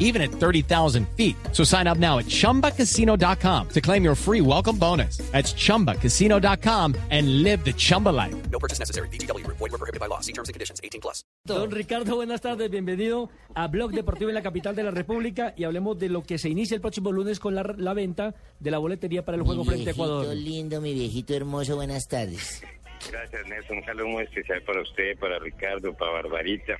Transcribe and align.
even 0.00 0.20
at 0.20 0.32
30,000 0.32 1.06
feet. 1.16 1.36
So 1.52 1.62
sign 1.62 1.86
up 1.86 1.98
now 1.98 2.18
at 2.18 2.26
chumbacasino.com 2.26 3.68
to 3.68 3.80
claim 3.80 4.02
your 4.02 4.16
free 4.16 4.40
welcome 4.40 4.76
bonus. 4.76 5.18
That's 5.30 5.54
chumbacasino.com 5.54 6.96
and 7.10 7.44
live 7.44 7.64
the 7.64 7.72
Chumba 7.72 8.08
life. 8.08 8.34
No 8.50 8.58
purchase 8.58 8.80
necessary. 8.80 9.08
BGW. 9.08 9.46
Void 9.46 9.60
were 9.60 9.78
prohibited 9.78 10.00
by 10.00 10.06
law. 10.06 10.20
See 10.20 10.32
terms 10.32 10.48
and 10.48 10.54
conditions. 10.54 10.80
18 10.82 11.00
plus. 11.00 11.24
Don 11.44 11.70
Ricardo, 11.70 12.16
buenas 12.16 12.40
tardes, 12.40 12.70
bienvenido 12.70 13.30
a 13.54 13.68
Blog 13.68 13.92
Deportivo 13.92 14.28
en 14.28 14.34
la 14.34 14.42
capital 14.42 14.76
de 14.76 14.82
la 14.82 14.90
República 14.90 15.54
y 15.56 15.64
hablemos 15.64 15.98
de 15.98 16.08
lo 16.08 16.22
que 16.22 16.38
se 16.38 16.48
inicia 16.48 16.74
el 16.74 16.80
próximo 16.80 17.12
lunes 17.12 17.40
con 17.40 17.54
la, 17.54 17.62
la 17.78 17.94
venta 17.94 18.34
de 18.58 18.70
la 18.70 18.78
boletería 18.78 19.24
para 19.24 19.38
el 19.38 19.42
juego 19.42 19.64
mi 19.64 19.70
frente 19.70 19.90
a 19.90 19.92
Ecuador. 19.92 20.36
lindo, 20.36 20.80
mi 20.80 20.92
viejito 20.92 21.34
hermoso, 21.34 21.76
buenas 21.76 22.08
tardes. 22.08 22.62
Gracias, 23.10 23.46
Nelson. 23.46 23.78
Un 23.78 23.84
saludo 23.84 24.08
muy 24.08 24.24
especial 24.24 24.62
para 24.62 24.82
usted, 24.82 25.18
para 25.18 25.38
Ricardo, 25.38 25.94
para 25.94 26.12
Barbarita 26.12 26.76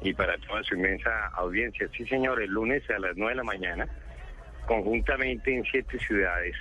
y 0.00 0.12
para 0.14 0.36
toda 0.38 0.62
su 0.62 0.74
inmensa 0.74 1.28
audiencia. 1.34 1.88
Sí, 1.96 2.06
señor, 2.06 2.42
el 2.42 2.50
lunes 2.50 2.82
a 2.90 2.98
las 2.98 3.16
9 3.16 3.32
de 3.32 3.36
la 3.36 3.44
mañana, 3.44 3.88
conjuntamente 4.66 5.54
en 5.54 5.64
siete 5.64 5.98
ciudades, 5.98 6.54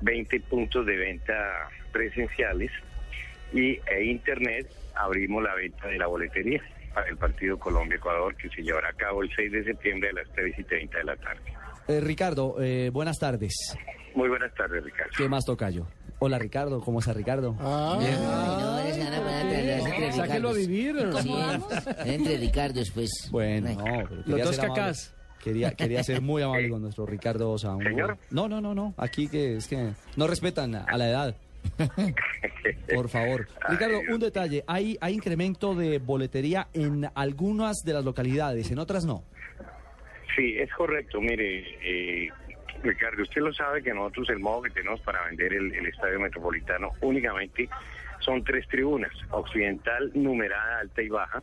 20 0.00 0.40
puntos 0.40 0.86
de 0.86 0.96
venta 0.96 1.68
presenciales 1.92 2.70
y 3.52 3.78
e 3.86 4.04
internet, 4.04 4.66
abrimos 4.94 5.42
la 5.42 5.54
venta 5.54 5.88
de 5.88 5.98
la 5.98 6.06
boletería 6.06 6.62
para 6.94 7.08
el 7.08 7.16
partido 7.16 7.58
Colombia-Ecuador 7.58 8.34
que 8.36 8.48
se 8.48 8.62
llevará 8.62 8.88
a 8.88 8.92
cabo 8.92 9.22
el 9.22 9.30
6 9.34 9.52
de 9.52 9.64
septiembre 9.64 10.10
a 10.10 10.12
las 10.12 10.28
3 10.32 10.58
y 10.58 10.64
30 10.64 10.98
de 10.98 11.04
la 11.04 11.16
tarde. 11.16 11.42
Eh, 11.88 12.00
Ricardo, 12.00 12.56
eh, 12.60 12.90
buenas 12.90 13.18
tardes. 13.18 13.54
Muy 14.14 14.28
buenas 14.28 14.52
tardes, 14.54 14.84
Ricardo. 14.84 15.12
¿Qué 15.16 15.28
más 15.28 15.44
tocayo? 15.44 15.86
Hola 16.22 16.38
Ricardo, 16.38 16.80
¿cómo 16.82 16.98
está 17.00 17.12
Ricardo? 17.14 17.56
Ay, 17.58 17.64
no, 18.20 18.28
ahora 18.30 18.92
se 18.92 19.00
van 19.04 19.14
a 19.14 19.18
poner 19.20 19.34
a 19.36 19.48
trasladarse 19.48 19.88
entre 19.96 20.12
Sáquelo 20.12 20.48
a 20.50 20.52
vivir. 20.52 20.96
Sí, 21.22 21.34
entre 22.04 22.36
Ricardos, 22.36 22.90
pues. 22.90 23.10
Bueno, 23.30 23.70
no, 23.70 23.84
pero 24.08 24.22
Los 24.26 24.42
dos 24.42 24.56
ser 24.56 24.64
amable. 24.66 24.82
cacás. 24.82 25.14
Quería, 25.42 25.70
quería 25.72 26.02
ser 26.04 26.20
muy 26.20 26.42
amable 26.42 26.68
con 26.70 26.82
nuestro 26.82 27.06
Ricardo 27.06 27.50
Osa. 27.50 27.74
un- 27.74 27.82
Señor. 27.82 28.18
No, 28.30 28.48
no, 28.48 28.60
no, 28.60 28.74
no. 28.74 28.92
Aquí 28.98 29.28
que 29.28 29.56
es 29.56 29.66
que 29.66 29.92
no 30.16 30.26
respetan 30.26 30.74
a 30.74 30.96
la 30.98 31.08
edad. 31.08 31.36
Por 32.94 33.08
favor. 33.08 33.48
Ricardo, 33.68 34.00
un 34.12 34.20
detalle. 34.20 34.62
Hay, 34.66 34.98
hay 35.00 35.14
incremento 35.14 35.74
de 35.74 35.98
boletería 35.98 36.68
en 36.74 37.08
algunas 37.14 37.78
de 37.82 37.94
las 37.94 38.04
localidades, 38.04 38.70
en 38.70 38.78
otras 38.78 39.06
no. 39.06 39.22
Sí, 40.36 40.54
es 40.58 40.70
correcto. 40.74 41.18
Mire, 41.20 41.64
eh, 41.82 42.28
Ricardo, 42.82 43.22
usted 43.22 43.42
lo 43.42 43.52
sabe 43.52 43.82
que 43.82 43.92
nosotros 43.92 44.30
el 44.30 44.38
modo 44.40 44.62
que 44.62 44.70
tenemos 44.70 45.00
para 45.00 45.24
vender 45.26 45.52
el, 45.52 45.72
el 45.74 45.86
estadio 45.86 46.18
metropolitano 46.20 46.92
únicamente 47.02 47.68
son 48.20 48.42
tres 48.44 48.66
tribunas, 48.68 49.12
occidental 49.30 50.10
numerada 50.14 50.80
alta 50.80 51.02
y 51.02 51.08
baja, 51.08 51.42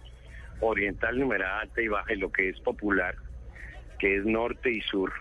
oriental 0.61 1.19
numerada 1.19 1.61
alta 1.61 1.81
y 1.81 1.88
baja 1.88 2.13
y 2.13 2.17
lo 2.17 2.31
que 2.31 2.49
es 2.49 2.59
popular, 2.61 3.16
que 3.99 4.17
es 4.17 4.25
norte 4.25 4.71
y 4.71 4.81
sur. 4.81 5.11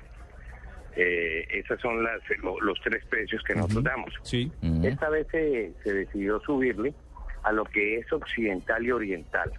Eh, 0.98 1.47
esos 1.50 1.78
son 1.81 2.03
las, 2.03 2.20
lo- 2.42 2.58
los 2.61 2.80
tres 2.80 3.05
precios 3.06 3.42
que 3.42 3.55
nosotros 3.55 3.84
damos. 3.84 4.14
Sí. 4.23 4.51
Esta 4.83 5.11
vez 5.11 5.27
se, 5.30 5.73
se 5.84 5.92
decidió 5.92 6.41
subirle 6.41 6.95
a 7.42 7.53
lo 7.53 7.64
que 7.64 7.98
es 7.98 8.11
occidental 8.12 8.83
y 8.84 8.91
oriental, 8.92 9.53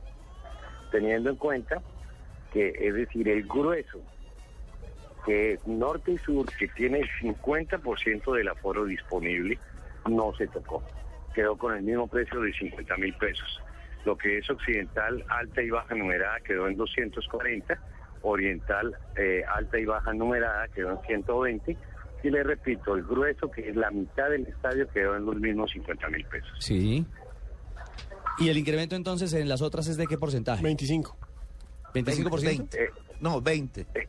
teniendo 0.92 1.30
en 1.30 1.36
cuenta 1.36 1.81
que 2.52 2.73
es 2.80 2.94
decir, 2.95 3.27
el 3.30 3.44
grueso, 3.47 4.02
que 5.28 5.53
es 5.53 5.67
norte 5.67 6.14
y 6.14 6.17
sur, 6.20 6.45
que 6.58 6.70
tiene 6.70 7.00
el 7.02 7.09
50% 7.22 8.33
del 8.33 8.48
aforo 8.48 8.86
disponible, 8.86 9.60
no 10.10 10.33
se 10.38 10.48
tocó. 10.48 10.82
Quedó 11.36 11.58
con 11.58 11.76
el 11.76 11.83
mismo 11.83 12.08
precio 12.08 12.39
de 12.39 12.54
50 12.54 12.95
mil 12.95 13.14
pesos. 13.15 13.61
Lo 14.05 14.17
que 14.17 14.38
es 14.38 14.49
occidental, 14.49 15.23
alta 15.27 15.61
y 15.61 15.70
baja 15.70 15.93
numerada, 15.95 16.39
quedó 16.39 16.67
en 16.67 16.77
240. 16.77 17.77
Oriental, 18.23 18.95
eh, 19.15 19.43
alta 19.54 19.77
y 19.77 19.86
baja 19.86 20.14
numerada, 20.14 20.67
quedó 20.70 20.92
en 20.92 20.99
120. 21.05 21.77
Y 22.23 22.30
le 22.30 22.44
repito, 22.44 22.95
el 22.95 23.04
grueso, 23.04 23.52
que 23.52 23.70
es 23.70 23.76
la 23.76 23.92
mitad 23.92 24.30
del 24.30 24.48
estadio, 24.48 24.88
quedó 24.89 25.15
en 25.17 25.26
los 25.26 25.36
mismos 25.36 25.70
50 25.71 26.08
mil 26.09 26.26
pesos. 26.26 26.49
Sí. 26.59 27.05
¿Y 28.39 28.49
el 28.49 28.58
incremento 28.58 28.95
entonces 28.95 29.33
en 29.33 29.48
las 29.49 29.61
otras 29.61 29.88
es 29.88 29.98
de 29.98 30.08
qué 30.08 30.17
porcentaje? 30.17 30.64
25. 30.64 31.15
¿25%? 31.94 32.76
Eh, 32.76 32.89
No, 33.20 33.42
20. 33.42 33.82
eh, 33.94 34.08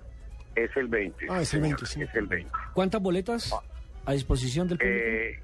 es 0.64 0.76
el 0.76 0.88
20. 0.88 1.26
Ah, 1.28 1.40
es 1.42 1.54
el 1.54 1.60
señor, 1.62 1.78
20, 1.80 1.86
sí. 1.86 2.02
Es 2.02 2.14
el 2.14 2.26
20. 2.26 2.50
¿Cuántas 2.74 3.00
boletas 3.02 3.54
a 4.04 4.12
disposición 4.12 4.68
del 4.68 4.78
público? 4.78 4.98
Eh, 4.98 5.38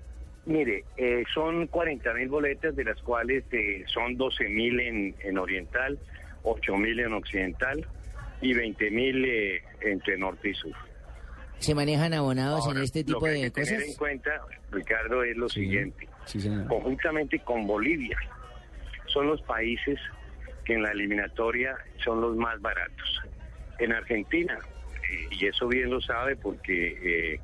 mire, 0.47 0.85
eh, 0.97 1.25
son 1.33 1.67
40 1.69 2.13
mil 2.15 2.29
boletas, 2.29 2.75
de 2.77 2.85
las 2.85 3.01
cuales 3.03 3.45
eh, 3.53 3.85
son 3.87 4.17
12 4.17 4.49
mil 4.49 4.81
en, 4.81 5.15
en 5.21 5.39
oriental, 5.39 5.99
8 6.43 6.77
mil 6.77 7.01
en 7.01 7.13
occidental 7.13 7.87
y 8.41 8.53
20 8.55 8.91
mil 8.91 9.25
eh, 9.25 9.63
entre 9.81 10.17
norte 10.19 10.51
y 10.51 10.55
sur. 10.55 10.73
¿Se 11.59 11.75
manejan 11.75 12.13
abonados 12.13 12.67
Ahora, 12.67 12.81
en 12.81 12.85
este 12.85 13.01
lo 13.01 13.07
tipo 13.07 13.21
que 13.21 13.29
hay 13.31 13.43
de 13.43 13.51
que 13.53 13.63
tener 13.63 13.75
en 13.75 13.81
cosas? 13.87 13.97
cuenta, 13.99 14.31
Ricardo, 14.71 15.23
es 15.23 15.37
lo 15.37 15.49
Sí. 15.49 15.61
siguiente. 15.61 16.09
Sí, 16.27 16.41
señor. 16.41 16.67
Conjuntamente 16.69 17.39
con 17.41 17.67
Bolivia, 17.67 18.19
son 19.07 19.29
los 19.29 19.41
países 19.43 19.99
que 20.65 20.75
en 20.75 20.83
la 20.83 20.91
eliminatoria 20.91 21.77
son 22.05 22.21
los 22.21 22.37
más 22.37 22.61
baratos. 22.61 23.21
En 23.79 23.93
Argentina, 23.93 24.59
y 25.31 25.47
eso 25.47 25.69
bien 25.69 25.91
lo 25.91 26.01
sabe 26.01 26.37
porque 26.37 27.35
eh, 27.35 27.41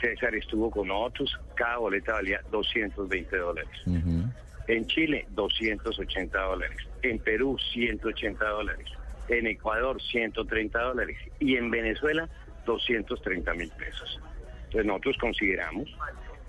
César 0.00 0.34
estuvo 0.34 0.70
con 0.70 0.88
nosotros, 0.88 1.38
cada 1.54 1.78
boleta 1.78 2.12
valía 2.14 2.40
220 2.50 3.36
dólares. 3.36 3.70
En 4.66 4.86
Chile, 4.86 5.26
280 5.30 6.38
dólares. 6.40 6.78
En 7.02 7.18
Perú, 7.18 7.58
180 7.72 8.44
dólares. 8.44 8.86
En 9.28 9.46
Ecuador, 9.46 10.00
130 10.00 10.80
dólares. 10.80 11.18
Y 11.38 11.56
en 11.56 11.70
Venezuela, 11.70 12.28
230 12.64 13.54
mil 13.54 13.70
pesos. 13.70 14.20
Entonces 14.66 14.86
nosotros 14.86 15.16
consideramos 15.18 15.88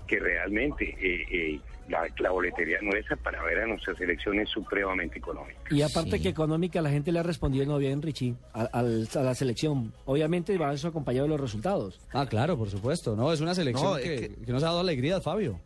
que 0.06 0.18
realmente 0.18 0.96
eh, 1.00 1.26
eh, 1.30 1.60
la, 1.88 2.05
la 2.26 2.32
boletería 2.32 2.78
nuestra 2.82 3.16
para 3.16 3.42
ver 3.44 3.60
a 3.60 3.66
nuestra 3.66 3.94
selección 3.96 4.38
es 4.40 4.48
supremamente 4.50 5.18
económica. 5.18 5.58
Y 5.70 5.82
aparte 5.82 6.16
sí. 6.16 6.22
que 6.24 6.28
económica, 6.28 6.82
la 6.82 6.90
gente 6.90 7.12
le 7.12 7.20
ha 7.20 7.22
respondido 7.22 7.64
no 7.66 7.78
bien, 7.78 8.02
Richie, 8.02 8.34
a, 8.52 8.62
al- 8.62 9.08
a 9.14 9.20
la 9.20 9.34
selección. 9.34 9.92
Obviamente 10.06 10.56
va 10.58 10.72
eso 10.72 10.88
acompañado 10.88 11.24
de 11.26 11.30
los 11.30 11.40
resultados. 11.40 12.00
Ah, 12.12 12.26
claro, 12.26 12.56
por 12.58 12.68
supuesto. 12.68 13.14
No, 13.14 13.32
es 13.32 13.40
una 13.40 13.54
selección 13.54 13.90
No, 13.92 13.96
es 13.96 14.02
que, 14.04 14.28
que- 14.28 14.44
que 14.44 14.52
nos 14.52 14.62
ha 14.64 14.66
dado 14.66 14.80
alegrías, 14.80 15.22
Fabio. 15.22 15.60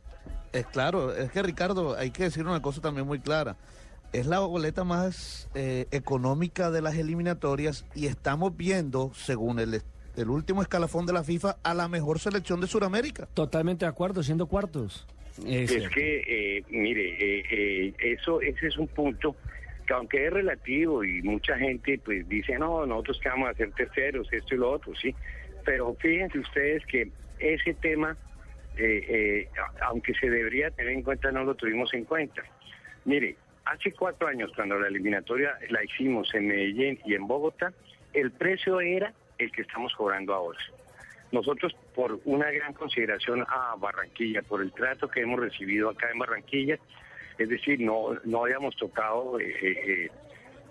Es 0.53 0.67
claro, 0.67 1.15
es 1.15 1.31
que 1.31 1.43
Ricardo, 1.43 1.97
hay 1.97 2.11
que 2.11 2.25
decir 2.25 2.45
una 2.47 2.61
cosa 2.61 2.81
también 2.81 3.07
muy 3.07 3.21
clara. 3.21 3.57
Es 4.13 4.27
la 4.27 4.41
boleta 4.41 4.85
más 4.85 5.49
eh, 5.55 5.87
económica 5.93 6.71
de 6.71 6.83
las 6.83 6.97
eliminatorias 6.97 7.85
y 7.95 8.07
estamos 8.07 8.57
viendo, 8.57 9.13
según 9.15 9.61
el, 9.61 9.81
el 10.17 10.29
último 10.31 10.61
escalafón 10.63 11.07
de 11.07 11.13
la 11.13 11.23
FIFA, 11.23 11.57
a 11.63 11.73
la 11.75 11.89
mejor 11.89 12.19
selección 12.19 12.61
de 12.61 12.67
Sudamérica. 12.67 13.29
Totalmente 13.33 13.85
de 13.85 13.89
acuerdo, 13.89 14.23
siendo 14.25 14.47
cuartos. 14.47 15.07
Es 15.47 15.89
que, 15.91 16.59
eh, 16.59 16.65
mire, 16.69 17.11
eh, 17.19 17.45
eh, 17.51 17.95
eso, 17.99 18.41
ese 18.41 18.67
es 18.67 18.77
un 18.77 18.89
punto 18.89 19.37
que 19.87 19.95
aunque 19.95 20.27
es 20.27 20.33
relativo 20.33 21.03
y 21.03 21.23
mucha 21.23 21.57
gente 21.57 21.99
pues 22.05 22.29
dice, 22.29 22.59
no, 22.59 22.87
nosotros 22.87 23.19
que 23.21 23.29
vamos 23.29 23.51
a 23.51 23.55
ser 23.55 23.73
terceros, 23.73 24.33
esto 24.33 24.55
y 24.55 24.59
lo 24.59 24.71
otro, 24.71 24.95
sí. 24.95 25.15
Pero 25.65 25.95
fíjense 25.95 26.39
ustedes 26.39 26.85
que 26.87 27.09
ese 27.41 27.75
tema, 27.75 28.17
eh, 28.77 29.05
eh, 29.09 29.49
aunque 29.83 30.15
se 30.15 30.31
debería 30.31 30.71
tener 30.71 30.93
en 30.93 31.03
cuenta, 31.03 31.33
no 31.33 31.45
lo 31.45 31.55
tuvimos 31.55 31.93
en 31.95 32.05
cuenta. 32.05 32.43
Mire, 33.05 33.37
hace 33.65 33.93
cuatro 33.93 34.29
años, 34.29 34.53
cuando 34.55 34.79
la 34.79 34.89
eliminatoria 34.89 35.59
la 35.71 35.83
hicimos 35.83 36.33
en 36.35 36.49
Medellín 36.49 37.01
y 37.05 37.15
en 37.15 37.27
Bogotá, 37.27 37.73
el 38.13 38.31
precio 38.31 38.81
era 38.81 39.13
el 39.39 39.51
que 39.53 39.63
estamos 39.63 39.95
cobrando 39.95 40.35
ahora. 40.35 40.59
Nosotros, 41.33 41.75
por 41.95 42.21
una 42.25 42.51
gran 42.51 42.73
consideración 42.75 43.43
a 43.49 43.77
Barranquilla, 43.79 44.43
por 44.43 44.63
el 44.63 44.73
trato 44.73 45.09
que 45.09 45.21
hemos 45.21 45.39
recibido 45.39 45.91
acá 45.91 46.11
en 46.13 46.19
Barranquilla, 46.19 46.79
es 47.39 47.49
decir, 47.49 47.81
no, 47.81 48.19
no 48.25 48.45
habíamos 48.45 48.77
tocado 48.77 49.39
eh, 49.39 49.55
eh, 49.63 50.11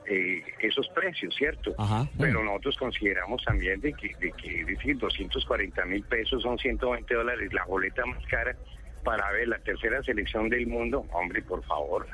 eh, 0.05 0.43
esos 0.61 0.87
precios, 0.89 1.33
¿cierto? 1.35 1.73
Ajá. 1.77 2.07
Pero 2.17 2.43
nosotros 2.43 2.77
consideramos 2.77 3.43
también 3.43 3.79
de 3.79 3.93
que, 3.93 4.15
de 4.19 4.31
que, 4.33 4.61
es 4.61 4.67
decir, 4.67 4.97
240 4.97 5.85
mil 5.85 6.03
pesos 6.03 6.43
son 6.43 6.57
120 6.57 7.13
dólares, 7.13 7.53
la 7.53 7.63
boleta 7.65 8.05
más 8.05 8.25
cara 8.27 8.55
para 9.03 9.31
ver 9.31 9.47
la 9.47 9.59
tercera 9.59 10.03
selección 10.03 10.49
del 10.49 10.67
mundo. 10.67 11.05
Hombre, 11.11 11.41
por 11.41 11.63
favor. 11.63 12.05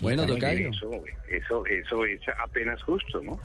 Bueno, 0.00 0.26
tocayo. 0.26 0.70
Eso, 0.70 0.90
eso, 1.28 1.66
eso 1.66 2.04
es 2.04 2.20
apenas 2.42 2.82
justo, 2.82 3.20
¿no? 3.22 3.38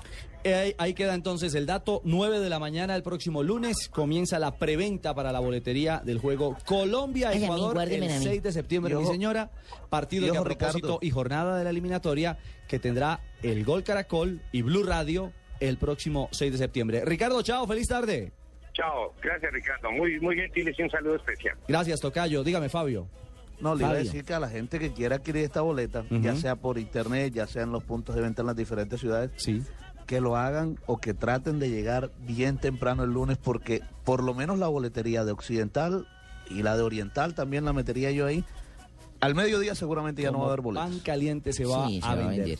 Eh, 0.43 0.53
Ahí, 0.53 0.75
ahí 0.77 0.93
queda 0.93 1.15
entonces 1.15 1.55
el 1.55 1.65
dato. 1.65 2.01
9 2.03 2.39
de 2.39 2.49
la 2.49 2.59
mañana 2.59 2.95
el 2.95 3.01
próximo 3.03 3.41
lunes 3.43 3.89
comienza 3.89 4.37
la 4.37 4.57
preventa 4.57 5.15
para 5.15 5.31
la 5.31 5.39
boletería 5.39 6.01
del 6.05 6.19
juego 6.19 6.55
Colombia-Ecuador 6.65 7.81
el 7.81 8.03
a 8.03 8.19
mí. 8.19 8.23
6 8.23 8.43
de 8.43 8.51
septiembre, 8.51 8.95
mi 8.95 9.05
señora. 9.05 9.49
Partido 9.89 10.27
y 10.27 10.31
que 10.31 10.37
a 10.37 10.43
propósito 10.43 10.77
Ricardo. 10.77 10.99
y 11.01 11.09
jornada 11.09 11.57
de 11.57 11.63
la 11.63 11.69
eliminatoria 11.71 12.37
que 12.67 12.79
tendrá 12.79 13.19
el 13.41 13.63
Gol 13.65 13.83
Caracol 13.83 14.41
y 14.51 14.61
Blue 14.61 14.83
Radio 14.83 15.33
el 15.59 15.77
próximo 15.77 16.29
6 16.31 16.51
de 16.51 16.57
septiembre. 16.57 17.03
Ricardo, 17.05 17.41
chao, 17.41 17.65
feliz 17.65 17.87
tarde. 17.87 18.31
Chao, 18.73 19.13
gracias 19.23 19.51
Ricardo, 19.53 19.89
muy, 19.91 20.19
muy 20.19 20.35
gentiles 20.35 20.75
y 20.77 20.83
un 20.83 20.89
saludo 20.89 21.15
especial. 21.15 21.57
Gracias, 21.67 22.01
Tocayo. 22.01 22.43
Dígame, 22.43 22.67
Fabio. 22.69 23.07
No, 23.61 23.73
le 23.75 23.83
iba 23.83 23.91
a 23.91 23.95
decir 23.95 24.23
que 24.25 24.33
a 24.33 24.39
la 24.39 24.49
gente 24.49 24.79
que 24.79 24.91
quiera 24.93 25.15
adquirir 25.17 25.43
esta 25.45 25.61
boleta, 25.61 26.03
ya 26.09 26.35
sea 26.35 26.55
por 26.55 26.77
internet, 26.77 27.33
ya 27.33 27.47
sea 27.47 27.63
en 27.63 27.71
los 27.71 27.83
puntos 27.83 28.15
de 28.15 28.21
venta 28.21 28.41
en 28.41 28.47
las 28.47 28.55
diferentes 28.55 28.99
ciudades, 28.99 29.31
Sí. 29.37 29.63
que 30.05 30.21
lo 30.21 30.35
hagan 30.35 30.77
o 30.85 30.97
que 30.97 31.13
traten 31.13 31.57
de 31.59 31.69
llegar 31.69 32.11
bien 32.19 32.57
temprano 32.57 33.03
el 33.03 33.11
lunes, 33.11 33.37
porque 33.37 33.81
por 34.03 34.21
lo 34.23 34.33
menos 34.33 34.59
la 34.59 34.67
boletería 34.67 35.23
de 35.25 35.31
Occidental 35.31 36.07
y 36.49 36.61
la 36.63 36.75
de 36.77 36.83
Oriental 36.83 37.33
también 37.33 37.65
la 37.65 37.73
metería 37.73 38.11
yo 38.11 38.25
ahí. 38.27 38.43
Al 39.21 39.33
mediodía 39.33 39.73
seguramente 39.73 40.21
ya 40.21 40.29
no 40.31 40.39
va 40.39 40.45
a 40.45 40.47
haber 40.49 40.61
boletos. 40.61 40.89
Pan 40.89 40.99
caliente 40.99 41.53
se 41.53 41.65
va 41.65 41.87
Sí, 41.87 42.01
se 42.01 42.05
a 42.07 42.15
va 42.15 42.25
a 42.25 42.27
vender. 42.27 42.59